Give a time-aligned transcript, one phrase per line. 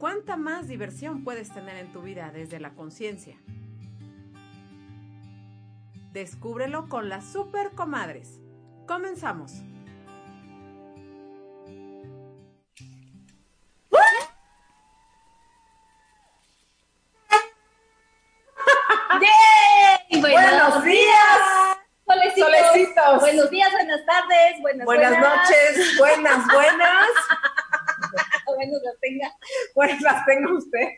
[0.00, 3.36] ¿Cuánta más diversión puedes tener en tu vida desde la conciencia?
[6.10, 8.40] Descúbrelo con las super comadres.
[8.88, 9.52] Comenzamos.
[19.20, 20.18] ¡Yay!
[20.18, 21.76] Buenos días.
[22.06, 22.48] Solecitos.
[22.48, 23.20] Solecitos.
[23.20, 27.10] Buenos días, buenas tardes, buenas, Buenas noches, buenas, buenas.
[28.60, 29.32] Buenos las tenga.
[29.74, 30.88] Buenas las tenga usted.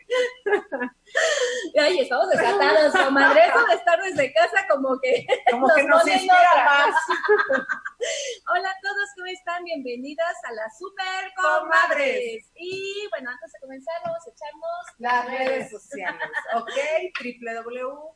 [1.79, 3.39] Ay, estamos desatados, comadre.
[3.47, 6.93] Eso de estar desde casa como que Como nos que nos inspira más.
[8.53, 9.63] Hola a todos, ¿cómo están?
[9.63, 11.61] Bienvenidas a las Super Comadres.
[11.61, 12.51] Comadres.
[12.55, 16.21] Y bueno, antes de comenzar, vamos a echarnos Las redes sociales,
[16.55, 16.69] ¿ok?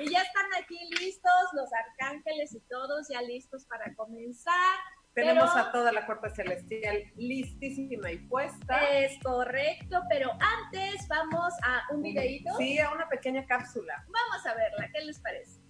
[0.00, 4.78] Y ya están aquí listos los arcángeles y todos ya listos para comenzar.
[5.14, 8.88] Tenemos Pero- a toda la cuerpa celestial listísima y puesta.
[8.98, 12.50] Es correcto, pero antes vamos a un videíto.
[12.56, 14.04] Sí, a una pequeña cápsula.
[14.06, 15.60] Vamos a verla, ¿qué les parece?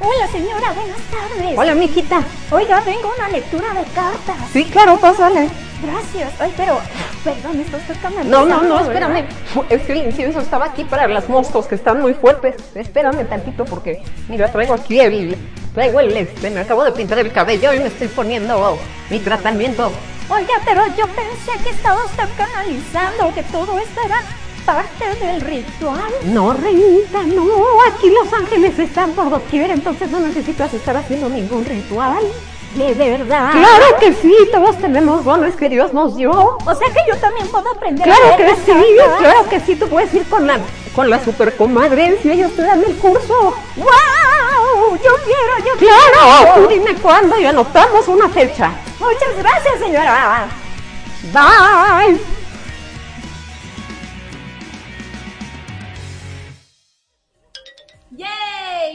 [0.00, 1.56] Hola señora, buenas tardes.
[1.58, 2.22] Hola, mijita.
[2.50, 4.36] Oiga, vengo a una lectura de cartas.
[4.52, 5.48] Sí, claro, pásale.
[5.82, 6.40] Gracias.
[6.40, 6.78] Ay, pero,
[7.22, 9.24] perdón, ¿está usted tan No, no, no, espérame.
[9.54, 9.72] Verdad?
[9.72, 12.56] Es que el incienso estaba aquí para las moscos que están muy fuertes.
[12.74, 15.36] Espérame tantito porque, mira, traigo aquí el,
[15.74, 18.78] traigo el este, me acabo de pintar el cabello y me estoy poniendo
[19.10, 19.90] mi tratamiento.
[20.30, 24.22] Oiga, pero yo pensé que estaba usted canalizando, que todo esto era
[24.64, 26.12] parte del ritual.
[26.24, 27.44] No, reinita, no,
[27.92, 32.24] aquí los ángeles están por doquier, entonces no necesitas estar haciendo ningún ritual.
[32.74, 33.52] De verdad.
[33.52, 36.30] Claro que sí, todos tenemos dones que Dios nos dio.
[36.32, 40.12] O sea que yo también puedo aprender Claro que sí, claro que sí, tú puedes
[40.12, 40.58] ir con la,
[40.94, 43.54] con la supercomadres y ellos te dan el curso.
[43.76, 44.96] ¡Wow!
[45.04, 46.54] Yo quiero, yo Claro, quiero.
[46.54, 48.70] tú dime cuándo y anotamos una fecha.
[48.98, 50.46] Muchas gracias, señora.
[51.32, 52.33] Bye.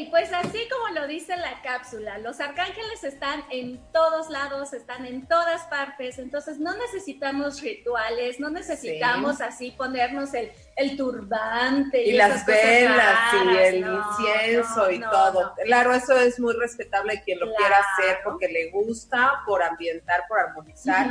[0.10, 5.28] Pues así como lo dice la cápsula, los arcángeles están en todos lados, están en
[5.28, 12.14] todas partes, entonces no necesitamos rituales, no necesitamos así ponernos el, el turbante y, Y
[12.14, 15.54] las velas y el no, incienso no, y no, todo.
[15.66, 17.58] Claro, eso es muy respetable quien lo Claro.
[17.60, 21.08] quiera hacer porque le gusta, por ambientar, por armonizar.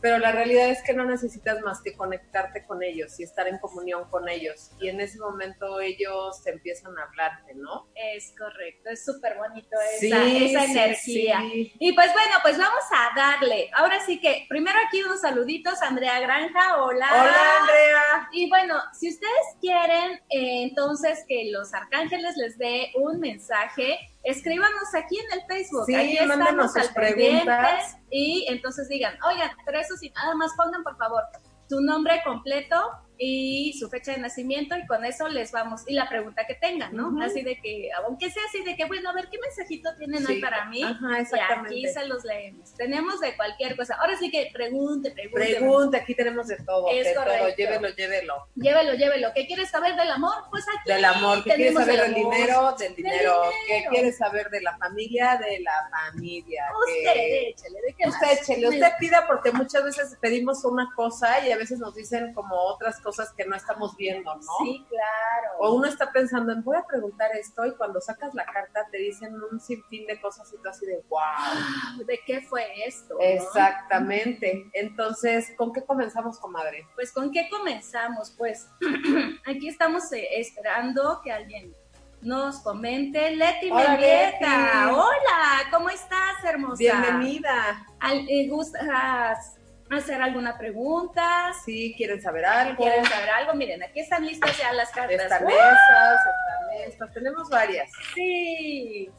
[0.00, 3.58] Pero la realidad es que no necesitas más que conectarte con ellos y estar en
[3.58, 4.70] comunión con ellos.
[4.80, 7.88] Y en ese momento ellos te empiezan a hablarte, ¿no?
[7.94, 11.40] Es correcto, es súper bonito esa, Sí, esa sí, energía.
[11.40, 11.72] sí.
[11.80, 13.70] Y pues bueno, pues vamos a darle.
[13.74, 17.08] Ahora sí que, primero aquí unos saluditos, Andrea Granja, hola.
[17.10, 18.28] Hola, Andrea.
[18.32, 24.94] Y bueno, si ustedes quieren eh, entonces que los arcángeles les dé un mensaje, escríbanos
[24.94, 25.84] aquí en el Facebook.
[25.86, 25.92] Sí,
[26.26, 27.96] mándenos estamos al preguntas.
[28.10, 31.22] y entonces digan, oigan, pero eso sí, nada más pongan por favor
[31.68, 32.76] su nombre completo
[33.20, 36.94] y su fecha de nacimiento y con eso les vamos y la pregunta que tengan,
[36.94, 37.20] ¿no?
[37.20, 40.36] Así de que, aunque sea así de que, bueno, a ver qué mensajito tienen hoy
[40.36, 40.40] Sí.
[40.40, 40.82] para mí.
[40.84, 41.38] Ajá, Y
[41.68, 42.72] aquí se los leemos.
[42.74, 43.96] Tenemos de cualquier cosa.
[44.00, 45.46] Ahora sí que pregunte, pregunte.
[45.56, 47.56] Pregunta, aquí tenemos de todo, Es de todo, correcto.
[47.56, 48.34] llévelo, llévelo.
[48.54, 49.28] Llévelo, llévelo.
[49.34, 50.44] ¿Qué quieres saber del amor?
[50.50, 50.92] Pues aquí.
[50.92, 52.76] Del amor, ¿qué quieres saber el del dinero?
[52.78, 53.42] Del dinero.
[53.66, 55.36] ¿Qué quieres saber de la familia?
[55.38, 56.64] De la familia.
[56.86, 58.26] Usted, ¿Qué- échele, ¿de qué Usted,
[58.62, 58.72] más?
[58.74, 62.94] usted pida porque muchas veces pedimos una cosa y a veces nos dicen como otras
[63.00, 64.42] cosas que no estamos viendo, ¿no?
[64.64, 65.58] Sí, claro.
[65.60, 68.98] O uno está pensando en voy a preguntar esto y cuando sacas la carta te
[68.98, 72.04] dicen un sinfín de cosas y tú así de wow.
[72.04, 73.14] ¿De qué fue esto?
[73.14, 73.20] no?
[73.20, 74.68] Exactamente.
[74.72, 76.86] Entonces, ¿con qué comenzamos, comadre?
[76.94, 78.34] Pues, ¿con qué comenzamos?
[78.36, 78.68] Pues,
[79.46, 81.74] aquí estamos eh, esperando que alguien
[82.20, 83.34] nos comente.
[83.36, 84.84] Leti Hola, Mendieta.
[84.86, 84.94] Leti.
[84.94, 86.76] Hola, ¿cómo estás, hermosa?
[86.78, 87.86] Bienvenida.
[88.00, 89.57] Al- eh, ¿Gustas
[89.90, 91.52] hacer alguna pregunta?
[91.64, 93.54] Si quieren saber algo, ¿Quieren saber algo?
[93.54, 95.20] Miren, aquí están listas ya las cartas.
[95.20, 97.90] están esas, están estas, tenemos varias.
[98.14, 99.10] Sí.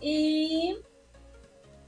[0.00, 0.78] Y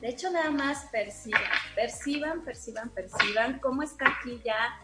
[0.00, 1.42] de hecho nada más perciban,
[1.74, 4.78] perciban, perciban, perciban cómo está aquí ya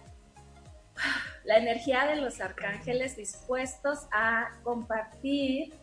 [1.45, 5.75] la energía de los arcángeles dispuestos a compartir.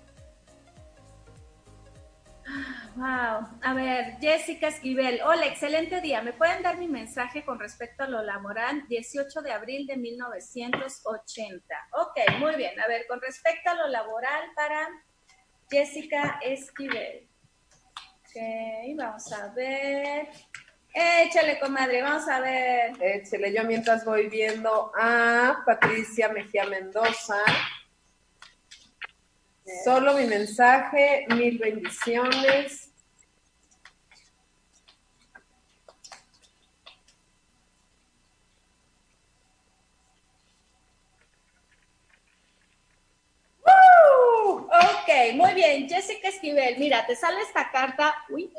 [2.96, 3.48] Wow.
[3.62, 5.22] A ver, Jessica Esquivel.
[5.26, 6.22] Hola, excelente día.
[6.22, 8.88] ¿Me pueden dar mi mensaje con respecto a lo laboral?
[8.88, 11.76] 18 de abril de 1980.
[11.94, 12.80] Ok, muy bien.
[12.80, 14.90] A ver, con respecto a lo laboral para
[15.70, 17.28] Jessica Esquivel.
[17.96, 18.42] Ok,
[18.96, 20.30] vamos a ver.
[20.94, 22.94] Échale, comadre, vamos a ver.
[23.02, 27.38] Échele, yo mientras voy viendo a Patricia Mejía Mendoza.
[29.82, 32.92] Solo mi mensaje, mil bendiciones.
[43.66, 44.58] ¡Uh!
[44.60, 45.90] Ok, muy bien.
[45.90, 48.16] Jessica Esquivel, mira, te sale esta carta.
[48.30, 48.52] Uy,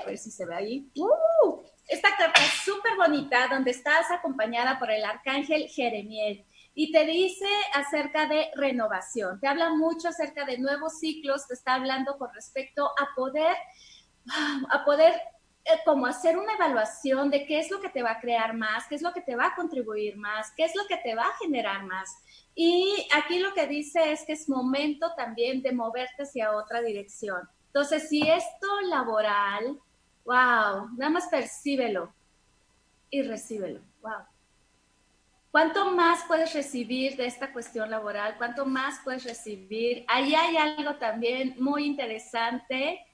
[0.00, 0.90] a ver si se ve ahí.
[0.96, 1.62] ¡Uh!
[1.88, 6.44] Esta carta es súper bonita, donde estás acompañada por el arcángel Jeremiel.
[6.74, 11.74] Y te dice acerca de renovación, te habla mucho acerca de nuevos ciclos, te está
[11.74, 13.56] hablando con respecto a poder,
[14.70, 15.20] a poder
[15.64, 18.86] eh, como hacer una evaluación de qué es lo que te va a crear más,
[18.88, 21.24] qué es lo que te va a contribuir más, qué es lo que te va
[21.24, 22.08] a generar más.
[22.54, 27.48] Y aquí lo que dice es que es momento también de moverte hacia otra dirección.
[27.66, 29.78] Entonces, si esto laboral,
[30.24, 32.12] wow, nada más percíbelo
[33.10, 34.29] y recíbelo, wow.
[35.50, 38.36] ¿Cuánto más puedes recibir de esta cuestión laboral?
[38.38, 40.04] ¿Cuánto más puedes recibir?
[40.06, 43.04] Ahí hay algo también muy interesante.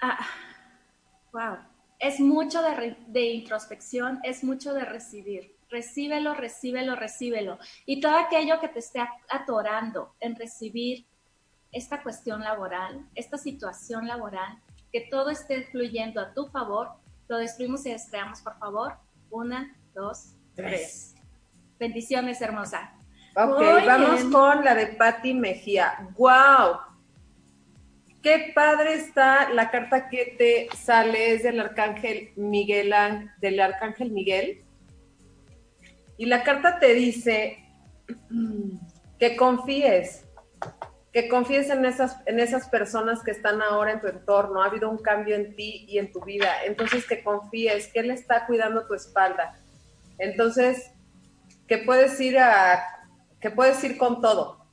[0.00, 0.24] Ah,
[1.32, 1.58] wow.
[1.98, 5.56] Es mucho de, introspección, es mucho de recibir.
[5.68, 7.58] Recíbelo, recíbelo, recíbelo.
[7.84, 9.00] Y todo aquello que te esté
[9.30, 11.06] atorando en recibir
[11.72, 14.60] esta cuestión laboral, esta situación laboral,
[14.92, 16.90] que todo esté fluyendo a tu favor,
[17.28, 18.98] Lo destruimos y descreamos, por favor.
[19.30, 21.14] Una, dos, tres.
[21.78, 22.94] Bendiciones, hermosa.
[23.34, 24.32] Ok, Muy vamos bien.
[24.32, 26.08] con la de Patti Mejía.
[26.16, 26.78] ¡Wow!
[28.22, 32.94] Qué padre está la carta que te sale, es del arcángel Miguel,
[33.40, 34.62] del arcángel Miguel.
[36.16, 37.64] Y la carta te dice
[39.18, 40.24] que confíes,
[41.12, 44.62] que confíes en esas, en esas personas que están ahora en tu entorno.
[44.62, 46.64] Ha habido un cambio en ti y en tu vida.
[46.64, 49.58] Entonces que confíes, que Él está cuidando tu espalda.
[50.22, 50.92] Entonces,
[51.66, 52.80] que puedes ir a,
[53.40, 54.64] que puedes ir con todo,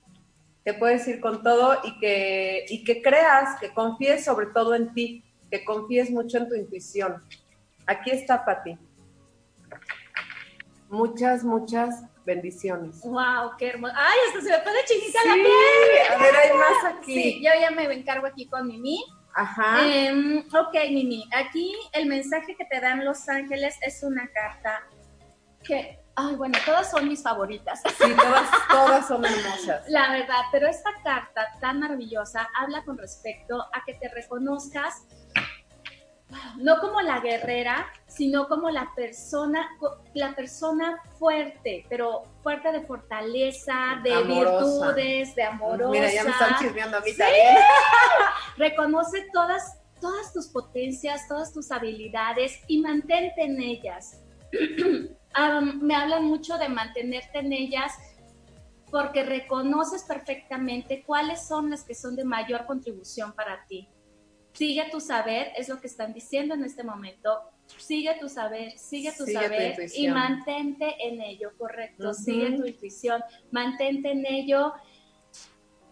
[0.63, 4.93] que puedes ir con todo y que, y que creas, que confíes sobre todo en
[4.93, 7.23] ti, que confíes mucho en tu intuición.
[7.87, 8.77] Aquí está para ti.
[10.89, 13.01] Muchas, muchas bendiciones.
[13.01, 13.93] Wow, qué hermoso.
[13.97, 16.13] Ay, hasta se me pone chinita la Sí, piel.
[16.13, 17.13] a ver, hay más aquí.
[17.13, 19.03] Sí, yo ya me encargo aquí con Mimi.
[19.33, 19.83] Ajá.
[19.83, 24.83] Em, ok, Mimi, aquí el mensaje que te dan los ángeles es una carta
[25.69, 27.81] que, ay, bueno, todas son mis favoritas.
[27.97, 29.87] Sí, todas, todas son hermosas.
[29.87, 35.03] La verdad, pero esta carta tan maravillosa habla con respecto a que te reconozcas
[36.57, 39.67] no como la guerrera, sino como la persona,
[40.13, 44.85] la persona fuerte, pero fuerte de fortaleza, de Amorosa.
[44.93, 45.91] virtudes, de amorosa.
[45.91, 47.17] Mira, ya me están chismeando a mí Sí.
[47.17, 47.55] también.
[48.57, 54.19] Reconoce todas, todas tus potencias, todas tus habilidades y mantente en ellas.
[55.33, 57.93] Am, me hablan mucho de mantenerte en ellas
[58.89, 63.87] porque reconoces perfectamente cuáles son las que son de mayor contribución para ti.
[64.53, 67.39] Sigue tu saber, es lo que están diciendo en este momento.
[67.77, 72.13] Sigue tu saber, sigue tu Sigue tu saber y mantente en ello, correcto.
[72.13, 73.21] Sigue tu intuición,
[73.51, 74.73] mantente en ello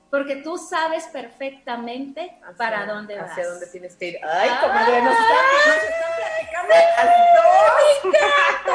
[0.10, 3.32] porque tú sabes perfectamente Hacia- para dónde vas.
[3.32, 4.18] Hacia dónde tienes que ir.
[4.26, 4.60] Ay, Ah.
[4.62, 6.74] comadre, nos están, nos están platicando.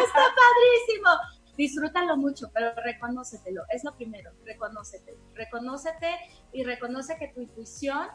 [0.04, 1.08] Está padrísimo.
[1.56, 3.62] Disfrútalo mucho, pero reconócetelo.
[3.70, 5.14] Es lo primero, reconócete.
[5.34, 6.16] Reconócete
[6.52, 8.08] y reconoce que tu intuición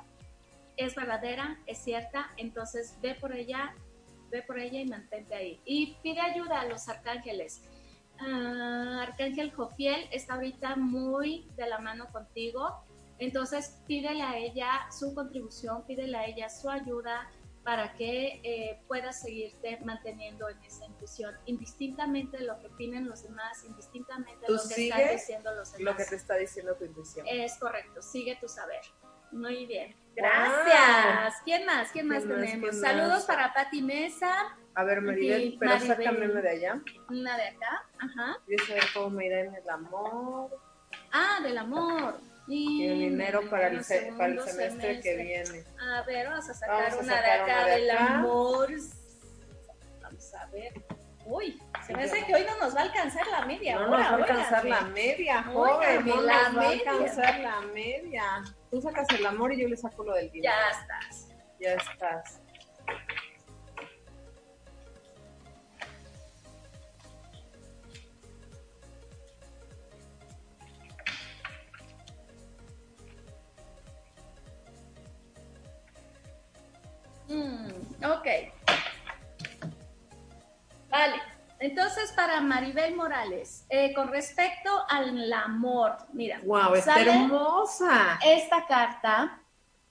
[0.76, 2.32] es verdadera, es cierta.
[2.38, 3.76] Entonces ve por ella,
[4.32, 5.62] ve por ella y mantente ahí.
[5.66, 7.62] Y pide ayuda a los arcángeles.
[8.20, 12.84] Ah, Arcángel Jofiel está ahorita muy de la mano contigo.
[13.20, 17.30] Entonces pídele a ella su contribución, pídele a ella su ayuda
[17.64, 23.24] para que eh, puedas seguirte manteniendo en esa intuición, indistintamente de lo que opinen los
[23.24, 25.84] demás, indistintamente de lo que están diciendo los demás.
[25.92, 27.26] Lo que te está diciendo tu intuición.
[27.30, 28.80] Es correcto, sigue tu saber.
[29.34, 29.92] Muy bien.
[30.16, 30.16] Wow.
[30.16, 31.42] Gracias.
[31.44, 31.92] ¿Quién más?
[31.92, 32.42] ¿Quién más ¿Quién más?
[32.46, 32.70] tenemos?
[32.70, 33.26] ¿Quién Saludos más?
[33.26, 35.98] para Pati Mesa, A ver, Maribel, pero Maribel.
[35.98, 36.82] sácame una de allá.
[37.10, 37.86] una de acá.
[38.00, 38.38] Ajá.
[38.46, 40.58] Quiero saber cómo me irá en el amor
[41.12, 42.18] Ah, del amor.
[42.48, 45.64] Y el dinero para el, el se- para el semestre que viene.
[45.80, 48.70] A ver, vamos a sacar Vamos a una de acá una de del amor.
[50.02, 50.74] Vamos a ver.
[51.26, 53.90] Uy, se me hace que hoy no nos va a alcanzar la media No nos
[54.00, 54.04] hora.
[54.04, 55.76] va a alcanzar la media, joven.
[55.78, 58.24] Óigame, No la nos va a alcanzar la media.
[58.72, 60.54] Tú sacas el amor y yo le saco lo del dinero.
[60.54, 61.28] Ya estás.
[61.60, 62.42] Ya estás.
[77.28, 78.28] Mm, ok.
[80.90, 81.16] Vale.
[81.60, 88.20] Entonces, para Maribel Morales, eh, con respecto al amor, mira, Wow, está hermosa.
[88.24, 89.42] esta carta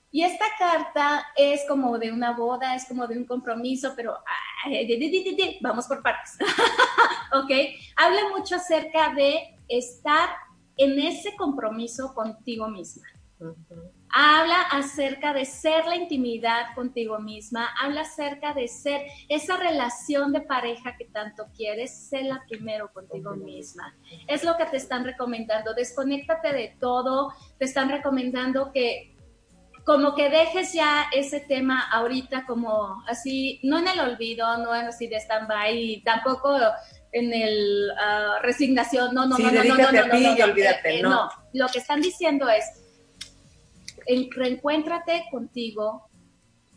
[0.09, 4.17] y esta carta es como de una boda, es como de un compromiso, pero
[4.65, 6.37] ay, vamos por partes.
[7.33, 7.51] ok,
[7.97, 10.29] habla mucho acerca de estar
[10.77, 13.07] en ese compromiso contigo misma.
[13.39, 13.91] Ujú.
[14.09, 20.41] Habla acerca de ser la intimidad contigo misma, habla acerca de ser esa relación de
[20.41, 23.95] pareja que tanto quieres, séla primero contigo misma.
[24.27, 29.13] Es lo que te están recomendando, desconéctate de todo, te están recomendando que
[29.87, 34.87] como que dejes ya ese tema ahorita como así, no en el olvido, no en
[34.87, 36.57] así de stand-by, y tampoco
[37.13, 40.11] en el ah, resignación, no, no, Sí, no, no, no, no, dedícate no, a no,
[40.11, 41.29] ti no, y no, olvídate, eh, eh, no.
[41.53, 42.65] Lo que están diciendo es,
[44.07, 46.03] en- reencuéntrate contigo,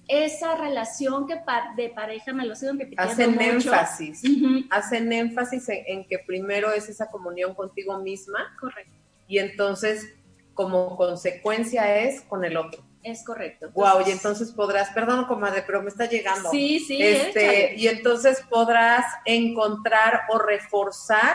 [0.08, 3.48] esa relación que pa- de pareja, me lo siguen repitiendo Hacen mucho.
[3.72, 4.22] énfasis.
[4.70, 8.92] Hacen énfasis en, en que primero es esa comunión contigo misma correcto,
[9.28, 10.12] y entonces
[10.54, 12.82] como consecuencia es con el otro.
[13.02, 13.70] es correcto.
[13.72, 16.50] Wow, y entonces podrás, perdón comadre, pero me está llegando.
[16.50, 17.74] Sí, sí, este, échale.
[17.80, 21.34] y entonces podrás encontrar o reforzar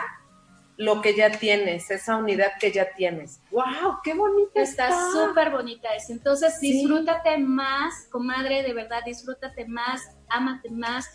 [0.77, 3.39] lo que ya tienes, esa unidad que ya tienes.
[3.51, 3.99] ¡Wow!
[4.03, 4.89] ¡Qué bonita está!
[5.11, 6.11] Súper bonita eso.
[6.13, 6.71] Entonces, Sí.
[6.73, 11.05] disfrútate más, comadre, de verdad, disfrútate más, ámate más.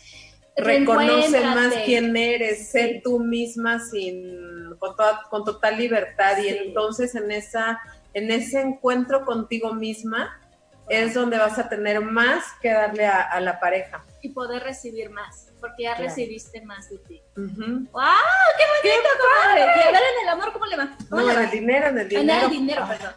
[0.57, 3.01] reconoce más quién eres, sé Sí.
[3.03, 7.79] tú misma sin con, toda- con total libertad y entonces en esa
[8.13, 10.37] en ese encuentro contigo misma
[10.89, 14.03] es donde vas a tener más que darle a, a la pareja.
[14.21, 16.09] y poder recibir más, porque ya Claro.
[16.09, 17.21] recibiste más de ti.
[17.37, 17.87] Ujú.
[17.91, 18.03] ¡Wow!
[18.57, 19.61] ¡Qué bonito, comadre!
[19.61, 20.97] Y ver en el amor, ¿cómo le va?
[21.09, 22.45] ¿Cómo No, en el dinero, en el En dinero.
[22.47, 23.13] el dinero, perdón.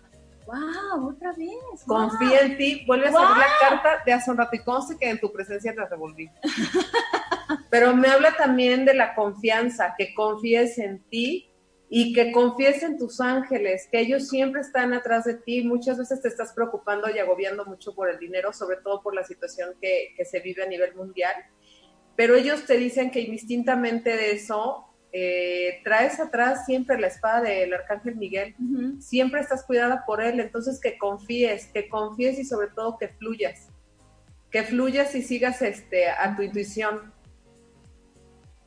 [0.46, 1.08] ¡Wow!
[1.08, 1.82] Otra vez.
[1.86, 5.08] Confía en ti, vuelve a salir la carta de hace un rato y conste que
[5.08, 6.30] en tu presencia la revolví.
[7.70, 11.50] Pero me habla también de la confianza, que confíes en ti
[11.88, 15.62] y que confíes en tus ángeles, que ellos siempre están atrás de ti.
[15.62, 19.24] Muchas veces te estás preocupando y agobiando mucho por el dinero, sobre todo por la
[19.24, 21.34] situación que, que se vive a nivel mundial.
[22.16, 27.72] Pero ellos te dicen que indistintamente de eso, eh, traes atrás siempre la espada del
[27.72, 28.56] arcángel Miguel
[28.98, 33.68] siempre estás cuidada por él, entonces que confíes, que confíes y sobre todo que fluyas,
[34.50, 37.12] que fluyas y sigas este a tu intuición.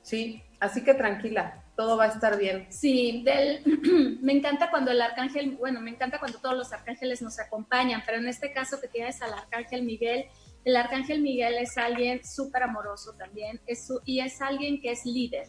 [0.02, 2.68] Sí, así que tranquila, todo va a estar bien.
[2.70, 3.62] Sí, del,
[4.22, 8.20] me encanta cuando el arcángel, bueno, me encanta cuando todos los arcángeles nos acompañan, pero
[8.20, 10.28] en este caso que tienes al arcángel Miguel,
[10.68, 15.06] el arcángel Miguel es alguien súper amoroso también, es su- y es alguien que es
[15.06, 15.48] líder.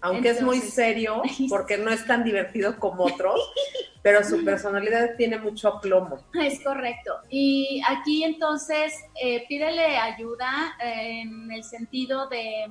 [0.00, 3.40] Aunque es muy serio, porque no es tan divertido como otros,
[4.02, 6.18] pero su personalidad tiene mucho plomo.
[6.34, 7.12] Es correcto.
[7.30, 8.92] Y aquí entonces
[9.22, 12.66] eh, pídele ayuda eh, en el sentido de,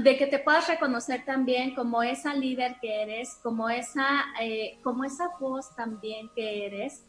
[0.00, 5.04] de que te puedas reconocer también como esa líder que eres, como esa, eh, como
[5.04, 7.04] esa voz también que eres,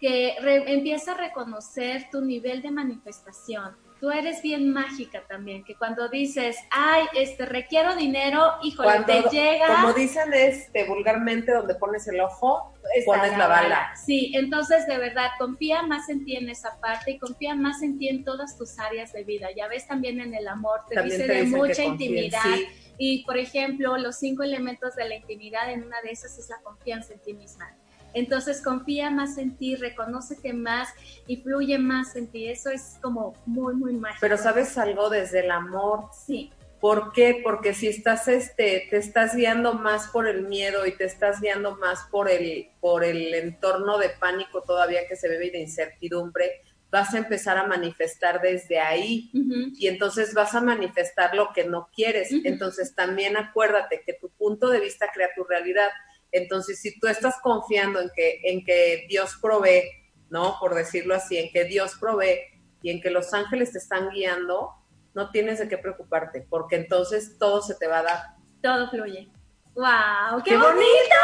[0.00, 3.76] que re- empieza a reconocer tu nivel de manifestación.
[3.98, 9.34] Tú eres bien mágica también, que cuando dices, ay, este, requiero dinero, híjole, Cuando, te
[9.34, 9.66] llega...
[9.80, 12.74] como dicen este vulgarmente, donde pones el ojo,
[13.06, 13.92] pones la bala.
[13.96, 17.98] Sí, entonces de verdad confía más en ti en esa parte y confía más en
[17.98, 19.48] ti en todas tus áreas de vida.
[19.56, 22.40] Ya ves también en el amor, te También dice te de mucha intimidad.
[22.42, 22.66] sí.
[22.98, 26.60] Y por ejemplo, los cinco elementos de la intimidad, en una de esas es la
[26.62, 27.74] confianza en ti misma.
[28.16, 30.88] Entonces confía más en ti, reconócete más
[31.26, 32.48] y fluye más en ti.
[32.48, 34.20] Eso es como muy, muy mágico.
[34.22, 36.50] Pero sabes algo desde el amor, Sí,
[36.80, 37.40] ¿Por qué?
[37.42, 41.76] Porque si estás, este, te estás guiando más por el miedo y te estás guiando
[41.76, 46.62] más por el, por el entorno de pánico todavía que se vive y de incertidumbre,
[46.90, 49.30] vas a empezar a manifestar desde ahí
[49.78, 52.30] y entonces vas a manifestar lo que no quieres.
[52.44, 55.90] Entonces también acuérdate que tu punto de vista crea tu realidad.
[56.32, 59.82] Entonces, si tú estás confiando en que, en que Dios provee,
[60.28, 60.56] ¿no?
[60.60, 62.40] Por decirlo así, en que Dios provee
[62.82, 64.72] y en que los ángeles te están guiando,
[65.14, 68.20] no tienes de qué preocuparte, porque entonces todo se te va a dar.
[68.62, 69.30] todo fluye.
[69.74, 70.42] ¡Wow!
[70.42, 71.16] ¡Qué, ¡Qué bonito!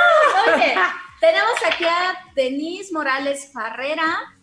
[0.55, 0.75] Oye,
[1.21, 4.37] tenemos aquí a Denise Morales Farrera.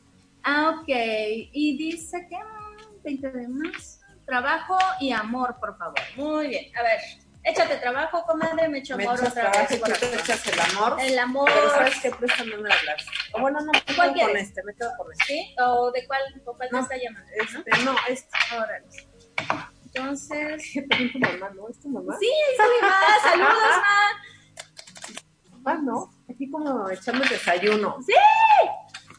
[0.44, 0.88] Ah, ok.
[0.88, 4.02] Y dice que mm, 20 de más.
[4.26, 6.00] Trabajo y amor, por favor.
[6.16, 6.72] Muy bien.
[6.78, 7.00] A ver,
[7.44, 8.70] échate trabajo, comadre.
[8.70, 9.80] Me echo Me amor otra trabajo vez.
[9.80, 10.20] por tú te acá.
[10.20, 10.98] echas el amor.
[11.00, 11.50] El amor.
[11.54, 13.06] Pero sabes qué, préstame una las.
[13.34, 15.26] O bueno, no, me quedo ¿Cuál con este, me quedo con este.
[15.26, 15.56] ¿Sí?
[15.60, 17.32] ¿O de cuál, o cuál No, te está llamando?
[17.36, 18.38] Este, no, este.
[18.56, 18.88] Órale.
[19.86, 20.64] Entonces.
[20.74, 20.82] ¿Qué
[21.14, 21.70] tu mamá, no?
[21.70, 22.18] ¿Es tu mamá?
[22.20, 22.96] Sí, está mi mamá.
[23.24, 25.72] Saludos, ma.
[25.72, 26.12] Ah, no.
[26.30, 27.98] Aquí como echando el desayuno.
[28.06, 28.14] Sí.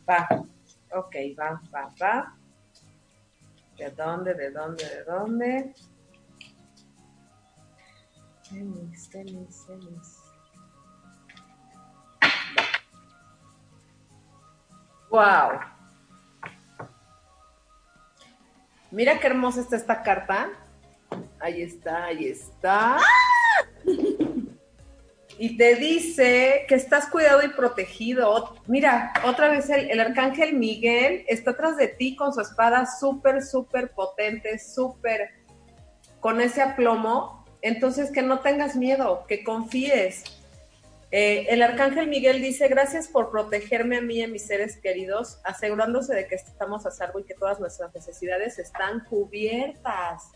[0.08, 0.26] Va.
[0.92, 2.34] Ok, va, va, va.
[3.76, 5.74] ¿De dónde, de dónde, de dónde?
[8.50, 10.18] Tenis, tenis, tenis.
[15.08, 15.60] Wow.
[18.90, 20.50] Mira qué hermosa está esta carta.
[21.38, 22.98] Ahí está, ahí está.
[25.38, 28.56] Y te dice que estás cuidado y protegido.
[28.66, 33.42] Mira, otra vez el, el arcángel Miguel está atrás de ti con su espada súper,
[33.42, 35.30] súper potente, súper
[36.20, 37.39] con ese aplomo.
[37.62, 40.24] Entonces, que no tengas miedo, que confíes.
[41.12, 45.40] Eh, el arcángel Miguel dice, gracias por protegerme a mí y a mis seres queridos,
[45.44, 50.30] asegurándose de que estamos a salvo y que todas nuestras necesidades están cubiertas.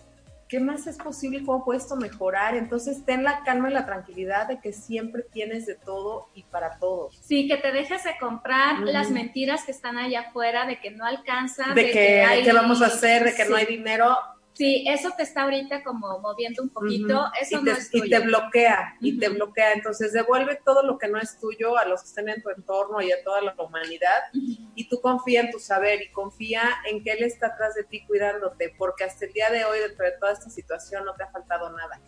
[0.48, 1.42] ¿Qué más es posible?
[1.44, 2.54] ¿Cómo puedes esto mejorar?
[2.54, 6.78] Entonces, ten la calma y la tranquilidad de que siempre tienes de todo y para
[6.78, 7.16] todos.
[7.24, 11.06] Sí, que te dejes de comprar las mentiras que están allá afuera, de que no
[11.06, 13.24] alcanza, De que, hay- ¿qué vamos a hacer?
[13.24, 13.50] De que sí.
[13.50, 14.16] no hay dinero.
[14.54, 18.00] Sí, eso te está ahorita como moviendo un poquito, eso y, te, no es y
[18.00, 18.18] tuyo.
[18.18, 19.72] te bloquea, y te bloquea.
[19.72, 23.02] Entonces, devuelve todo lo que no es tuyo a los que estén en tu entorno
[23.02, 24.22] y a toda la humanidad.
[24.32, 28.06] Y tú confía en tu saber y confía en que Él está atrás de ti
[28.06, 31.32] cuidándote, porque hasta el día de hoy, dentro de toda esta situación, no te ha
[31.32, 32.00] faltado nada.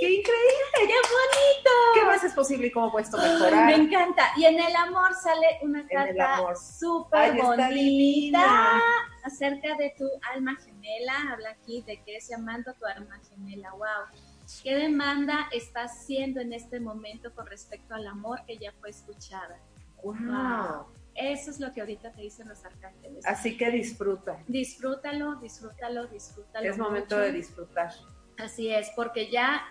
[0.00, 0.64] ¡Qué increíble!
[0.74, 1.70] ¡Qué bonito!
[1.94, 3.66] ¿Qué más es posible y cómo puedes mejorar?
[3.66, 4.32] me encanta.
[4.36, 8.80] Y en el amor sale una carta súper bonita
[9.24, 11.32] acerca de tu alma gemela.
[11.32, 13.72] Habla aquí de que es llamando a tu alma gemela.
[13.72, 14.22] ¡Wow!
[14.62, 19.58] ¿Qué demanda estás haciendo en este momento con respecto al amor que ya fue escuchada?
[20.02, 20.86] Wow.
[21.14, 23.24] Eso es lo que ahorita te dicen los arcángeles.
[23.26, 24.38] Así que disfruta.
[24.46, 26.70] Disfrútalo, disfrútalo, disfrútalo.
[26.70, 27.26] Es momento mucho.
[27.26, 27.90] de disfrutar.
[28.38, 29.66] Así es, porque ya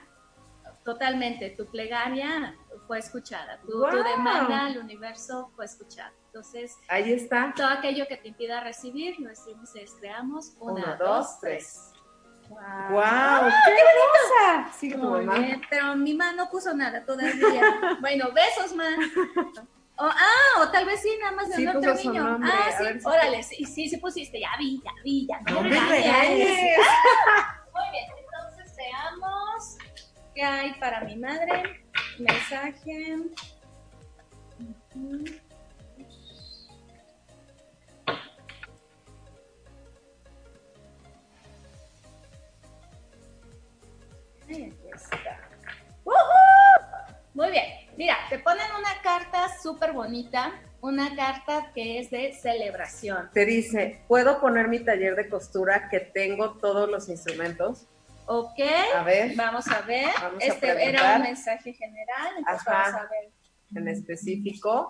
[0.83, 2.55] totalmente tu plegaria
[2.87, 6.13] fue escuchada, tu, demanda al universo fue escuchada.
[6.27, 7.53] Entonces, Ahí está.
[7.55, 10.53] todo aquello que te impida recibir, lo decimos y creamos.
[10.59, 11.91] Una, Uno, dos, dos, tres.
[12.49, 13.49] ¡Wow!
[13.65, 14.73] ¡Qué hermosa!
[14.77, 15.39] Sigue tu Muy mamá.
[15.39, 17.97] bien, pero mi mamá no puso nada todavía.
[18.01, 18.95] bueno, besos, man.
[19.97, 22.39] O, ah, o tal vez sí, nada más de Sí un otro niño.
[22.43, 25.39] Ah, sí, si- órale, sí, sí, sí pusiste, ya vi, ya vi, ya.
[25.49, 26.49] No me regañes.
[30.35, 31.85] qué hay para mi madre.
[32.19, 33.15] Mensaje.
[44.47, 45.39] Ahí está.
[47.33, 47.65] Muy bien,
[47.97, 53.29] mira, te ponen una carta súper bonita, una carta que es de celebración.
[53.33, 57.87] Te dice, ¿puedo poner mi taller de costura que tengo todos los instrumentos?
[58.27, 58.59] Ok,
[58.95, 60.09] A ver, vamos a ver.
[60.21, 62.81] Vamos a este era un mensaje general, entonces Ajá.
[62.83, 63.31] vamos a ver.
[63.75, 64.89] en específico.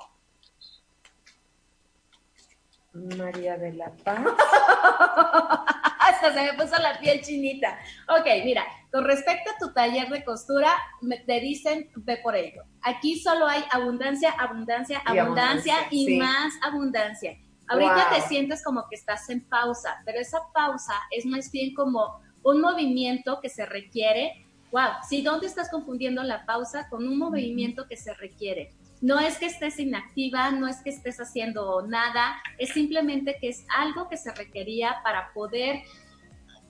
[2.93, 4.19] María de la Paz.
[5.99, 7.77] Hasta se me puso la piel chinita.
[8.07, 10.71] Ok, mira, con respecto a tu taller de costura,
[11.01, 12.63] me- te dicen ve por ello.
[12.83, 16.17] Aquí solo hay abundancia, abundancia, Y abundancia abundancia, y sí.
[16.17, 17.37] más abundancia.
[17.67, 18.15] Ahorita Wow.
[18.15, 22.62] te sientes como que estás en pausa, pero esa pausa es más bien como un
[22.62, 24.45] movimiento que se requiere.
[24.71, 28.71] Wow, sí, ¿dónde estás confundiendo la pausa con un movimiento que se requiere?
[29.01, 33.65] No es que estés inactiva, no es que estés haciendo nada, es simplemente que es
[33.75, 35.81] algo que se requería para poder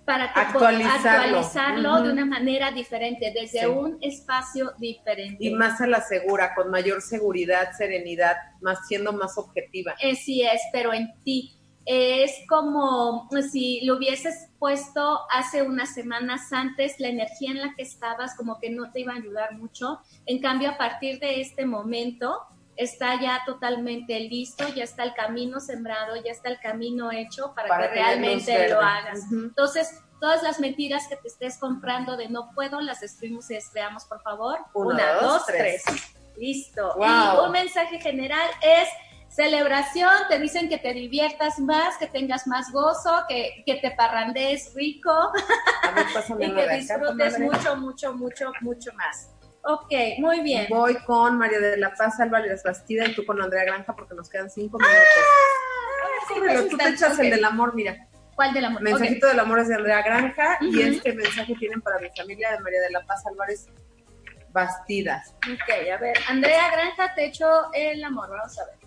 [0.06, 2.04] para que Actualizarlo.
[2.04, 3.66] de una manera diferente, desde Sí.
[3.66, 5.38] un espacio diferente.
[5.40, 9.96] Y más a la segura, con mayor seguridad, serenidad, más siendo más objetiva.
[10.00, 11.56] Eh, sí es, pero en ti.
[11.86, 17.84] Es como si lo hubieses puesto hace unas semanas antes, la energía en la que
[17.84, 20.00] estabas como que no te iba a ayudar mucho.
[20.26, 22.42] En cambio, a partir de este momento,
[22.76, 27.68] está ya totalmente listo, ya está el camino sembrado, ya está el camino hecho para,
[27.68, 29.32] Para que realmente lo hagas.
[29.32, 34.06] Entonces, todas las mentiras que te estés comprando de no puedo, las destruimos y descreamos,
[34.06, 34.60] por favor.
[34.74, 35.84] Uno, Una, dos, dos, tres.
[35.86, 36.16] tres.
[36.38, 36.94] Listo.
[36.98, 37.06] Wow.
[37.06, 38.90] Y un mensaje general es
[39.36, 44.74] celebración, te dicen que te diviertas más, que tengas más gozo, que, que te parrandees
[44.74, 45.12] rico
[46.40, 49.32] y que disfrutes mucho, mucho, mucho, mucho más.
[49.64, 50.68] Ok, muy bien.
[50.70, 54.30] Voy con María de la Paz Álvarez Bastida y tú con Andrea Granja porque nos
[54.30, 55.00] quedan cinco minutos.
[55.02, 58.08] Ah, sí, Córrelo, pues tú te echas el del amor, mira.
[58.36, 58.82] ¿Cuál del amor?
[58.84, 62.60] Mensajito del amor es de Andrea Granja y este mensaje tienen para mi familia de
[62.60, 63.68] María de la Paz Álvarez
[64.50, 65.36] Bastidas.
[65.52, 68.85] Ok, a ver, Andrea Granja, te echo el amor, vamos a ver.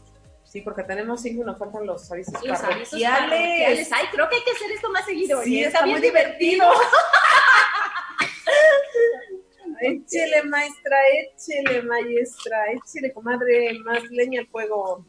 [0.48, 3.28] Sí, porque tenemos cinco y nos faltan los avisos Los avisos parroquiales.
[3.28, 3.92] parroquiales.
[3.92, 5.42] Ay, creo que hay que hacer esto más seguido.
[5.42, 6.64] Sí, está muy divertido.
[9.80, 15.04] Échele, maestra, échele, maestra, échele, comadre, más leña al fuego.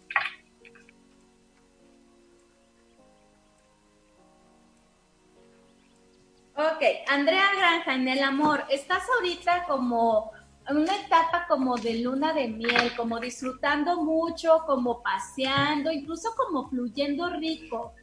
[6.55, 10.31] Ok, Andrea Granja, en el amor, estás ahorita como
[10.71, 17.29] una etapa como de luna de miel, como disfrutando mucho, como paseando, incluso como fluyendo
[17.29, 17.93] rico.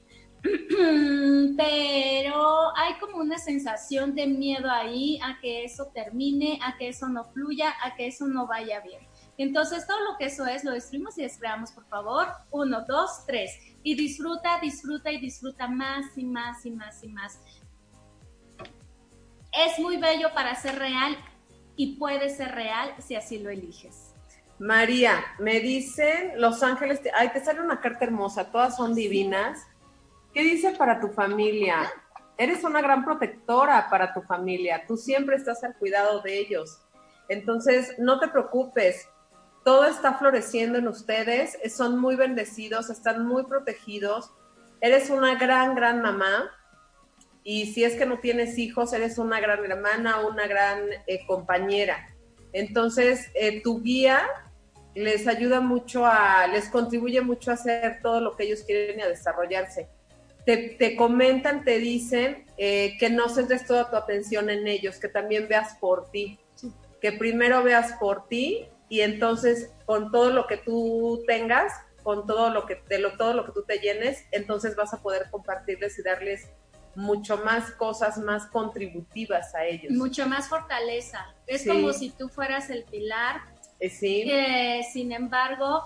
[1.56, 7.08] Pero hay como una sensación de miedo ahí a que eso termine, a que eso
[7.08, 9.00] no fluya, a que eso no vaya bien.
[9.38, 12.28] Entonces, todo lo que eso es, lo destruimos y descreamos, por favor.
[12.50, 13.58] Uno, dos, tres.
[13.82, 17.40] Y disfruta, disfruta y disfruta más y más y más y más
[19.56, 21.16] es muy bello para ser real
[21.76, 24.12] y puede ser real si así lo eliges.
[24.58, 29.66] María, me dicen Los Ángeles, te- ay, te sale una carta hermosa, todas son divinas.
[30.32, 31.90] ¿Qué dice para tu familia?
[32.38, 36.80] Eres una gran protectora para tu familia, tú siempre estás al cuidado de ellos.
[37.28, 39.08] Entonces, no te preocupes,
[39.64, 44.30] todo está floreciendo en ustedes, son muy bendecidos, están muy protegidos.
[44.80, 46.50] Eres una gran, gran mamá.
[47.48, 52.12] Y si es que no tienes hijos, eres una gran hermana, una gran eh, compañera.
[52.52, 54.20] Entonces, eh, tu guía
[54.96, 59.02] les ayuda mucho a, les contribuye mucho a hacer todo lo que ellos quieren y
[59.02, 59.86] a desarrollarse.
[60.44, 65.08] te, te comentan, te dicen eh, que no centres toda tu atención en ellos, que
[65.08, 66.40] también veas por ti,
[67.00, 72.50] que primero veas por ti y entonces con todo lo que tú tengas, con todo
[72.50, 75.96] lo que de lo, todo lo que tú te llenes, entonces vas a poder compartirles
[76.00, 76.48] y darles
[76.96, 79.92] mucho más cosas más contributivas a ellos.
[79.92, 81.26] Mucho más fortaleza.
[81.46, 81.68] Es Sí.
[81.68, 83.42] como si tú fueras el pilar.
[83.78, 85.82] Eh, sí, Eh, sin embargo,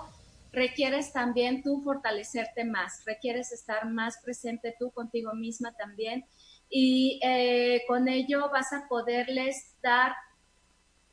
[0.53, 6.25] requieres también tú fortalecerte más, requieres estar más presente tú contigo misma también
[6.69, 10.13] y eh, con ello vas a poderles dar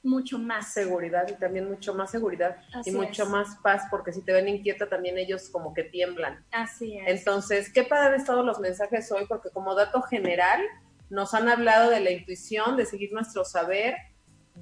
[0.08, 0.74] mucho más.
[0.74, 3.30] seguridad y también mucho más seguridad Así y mucho es.
[3.30, 6.43] más paz, porque si te ven inquieta también ellos como que tiemblan.
[6.52, 7.20] Así es.
[7.20, 10.62] Entonces, qué padre han estado los mensajes hoy, porque como dato general
[11.10, 13.96] nos han hablado de la intuición, de seguir nuestro saber,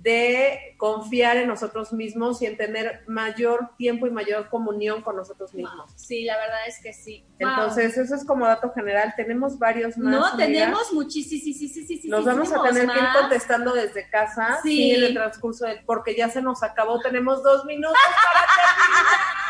[0.01, 5.53] de confiar en nosotros mismos y en tener mayor tiempo y mayor comunión con nosotros
[5.53, 5.91] mismos.
[5.95, 7.25] Sí, la verdad es que sí.
[7.39, 7.49] Wow.
[7.49, 9.13] Entonces, eso es como dato general.
[9.15, 10.13] Tenemos varios más.
[10.13, 12.05] no, tenemos muchísimos.
[12.05, 14.69] Nos vamos a tener que ir contestando desde casa Sí.
[14.69, 17.97] sí, en el transcurso del, porque ya se nos acabó, tenemos dos minutos
[18.33, 19.35] para Estuvo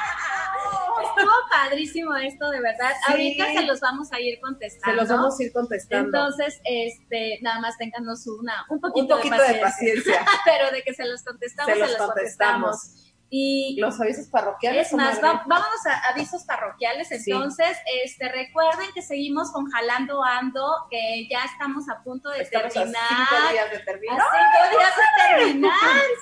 [1.64, 2.92] padrísimo esto, de verdad.
[3.06, 3.12] Sí.
[3.12, 5.02] Ahorita se los vamos a ir Se contestando.
[5.02, 6.06] los vamos a ir contestando.
[6.18, 10.26] Entonces, este, nada más ténganos una, un poquito, un poquito de paciencia.
[10.46, 12.72] pero de que se los contestamos, Se se los contestamos.
[12.82, 13.02] contestamos.
[13.38, 14.88] Y Los avisos parroquiales.
[14.88, 17.08] es más, va- vámonos a avisos parroquiales.
[17.10, 17.32] Sí.
[17.32, 22.68] Entonces, este, recuerden que seguimos con Jalando Ando, que ya estamos a punto de Estamos
[22.68, 23.02] a terminar.
[23.10, 24.20] cinco días de terminar.
[24.22, 25.72] A cinco días de terminar,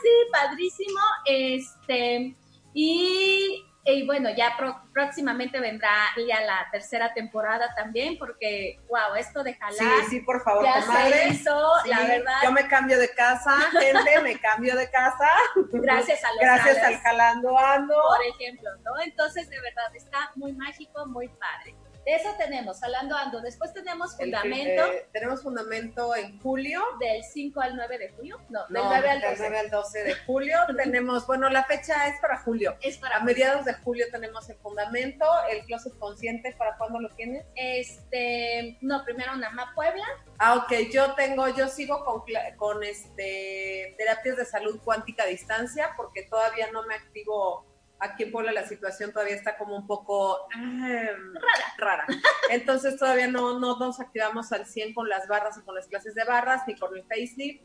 [0.01, 0.99] sí, padrísimo.
[1.25, 2.35] Este,
[2.73, 5.91] y, y bueno, ya pro- próximamente vendrá
[6.27, 10.79] ya la tercera temporada también, porque, wow, esto de Sí, jalar sí, por favor, ya
[10.85, 11.11] comadre.
[11.11, 15.29] se hizo, Sí, la verdad, Yo me cambio de casa, gente, me cambio de casa.
[15.73, 17.93] gracias a los Gracias al jalando ando.
[17.93, 18.91] por ejemplo, ¿no?
[19.03, 21.75] Entonces, de verdad, está muy mágico, muy padre.
[22.05, 23.41] De eso tenemos, Jalando Ando.
[23.41, 26.81] Después tenemos El- Fundamento, eh, tenemos fundamento en julio.
[26.99, 29.41] del 5 al 9 de julio, no, del No, 9 al del 12.
[29.41, 30.57] 9 al 12 de julio.
[30.77, 32.75] tenemos, bueno, la fecha es para julio.
[32.81, 37.09] Es A para mediados de julio tenemos el fundamento, el closet consciente, ¿para cuándo lo
[37.15, 37.45] tienes?
[37.55, 40.05] Este, no, primero Nama Puebla,
[40.39, 42.23] Ah, ok, yo tengo, yo sigo con,
[42.57, 47.65] con este terapias de salud cuántica a distancia, porque todavía no me activo
[47.99, 51.73] aquí en Puebla la situación todavía está como un poco rara.
[51.77, 52.06] rara.
[52.49, 56.13] Entonces todavía no, no nos activamos al 100 con las barras y con las clases
[56.15, 57.63] de barras, ni con el facelift,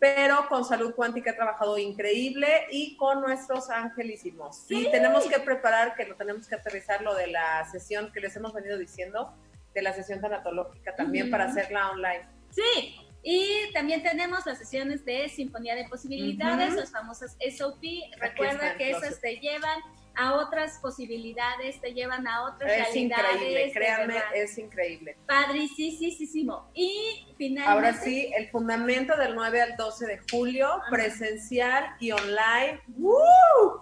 [0.00, 4.64] pero con salud cuántica he trabajado increíble y con nuestros angelísimos.
[4.68, 8.36] Y tenemos que preparar, que lo tenemos que aterrizar, lo de la sesión que les
[8.36, 9.34] hemos venido diciendo,
[9.74, 11.32] de la sesión tanatológica también Ujú.
[11.32, 12.28] para hacerla online.
[12.50, 16.80] Sí, y también tenemos las sesiones de Sinfonía de Posibilidades, Ujú.
[16.80, 17.82] las famosas SOP.
[18.18, 19.80] Recuerda que esas te llevan
[20.20, 23.36] a otras posibilidades, te llevan a otras Es realidades.
[23.36, 24.22] increíble, verdad.
[24.34, 25.16] es increíble.
[25.26, 26.70] Padricísimo.
[26.74, 27.70] Y finalmente.
[27.70, 30.90] Ahora sí, el fundamento del 9 al 12 de julio, Ajá.
[30.90, 32.80] presencial y online.
[32.96, 33.80] ¡Woo!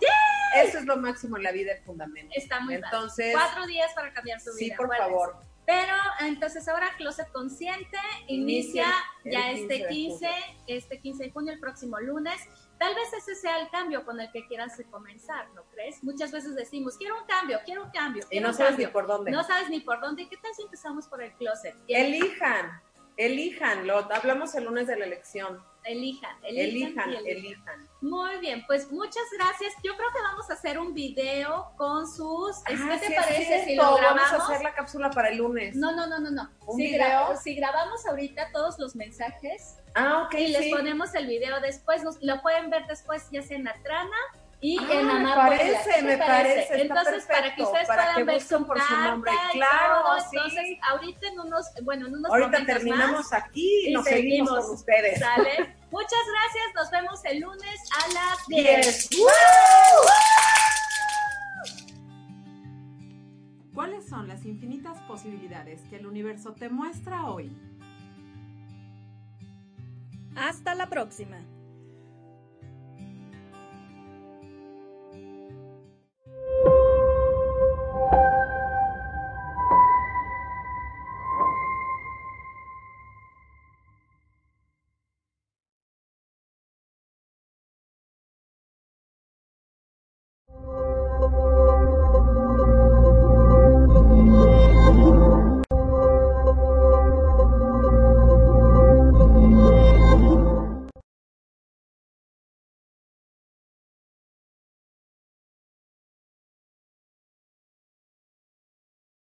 [0.57, 2.33] Eso es lo máximo en la vida, el fundamento.
[2.37, 2.87] Está muy padre.
[2.93, 4.77] Entonces, Cuatro días para cambiar sí, vida.
[4.77, 5.11] por acuérdense.
[5.11, 5.41] favor.
[5.67, 7.99] Pero entonces ahora Closet Consciente
[8.29, 8.87] inicia,
[9.25, 10.29] ya 15 este de 15,
[10.69, 12.41] este 15 de junio, el próximo lunes.
[12.79, 16.05] Tal vez ese sea el cambio con el que quieras comenzar, ¿no crees?
[16.05, 18.87] Muchas veces decimos, quiero un cambio, quiero un cambio, Y no un sabes cambio.
[18.87, 19.31] ni por dónde.
[19.33, 20.29] No sabes ni por dónde.
[20.29, 21.75] ¿Qué tal si empezamos por el closet?
[21.89, 22.81] Elijan,
[23.17, 23.87] elijan.
[23.87, 25.65] Lo hablamos el lunes de la elección.
[25.87, 27.37] Elijan, Elijan, elijan, y elijan.
[27.45, 27.89] elijan.
[28.01, 29.73] Muy bien, pues muchas gracias.
[29.83, 32.59] Yo creo que vamos a hacer un video con sus...
[32.67, 34.23] ¿Qué Ah, te sí, es parece si lo grabamos?
[34.31, 35.75] Vamos a hacer la cápsula para el lunes.
[35.77, 36.51] No, no, no, no, no.
[36.67, 37.37] ¿Un si, video?
[37.43, 40.71] si grabamos ahorita todos los mensajes Ah, ok, y les sí.
[40.71, 44.17] ponemos el video después, nos- lo pueden ver después ya sea en Atrana
[44.61, 45.85] y Ah, en me Amar parece, Puebla.
[45.85, 48.81] ¿Qué te me parece, está Entonces, para que ustedes para puedan que ver su por
[48.81, 49.33] su carta nombre.
[49.53, 50.21] Claro, todo.
[50.21, 50.37] sí.
[50.37, 54.05] Entonces, ahorita en unos, bueno, en unos Ahorita momentos terminamos más, aquí y y nos
[54.05, 54.65] seguimos seguimos.
[54.67, 55.19] con ustedes.
[55.21, 55.77] ¿sale?
[55.91, 59.09] Muchas gracias, nos vemos el lunes a las 10.
[59.11, 59.11] 10.
[63.75, 67.55] ¿Cuáles son las infinitas posibilidades que el universo te muestra hoy?
[70.35, 71.39] Hasta la próxima.